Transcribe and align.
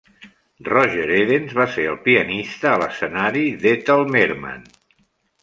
Roger 0.69 1.03
Edens 1.17 1.53
va 1.59 1.67
ser 1.73 1.85
el 1.89 1.99
pianista 2.07 2.71
a 2.73 2.81
l'escenari 2.85 3.45
d'Ethel 3.67 4.03
Merman. 4.17 4.67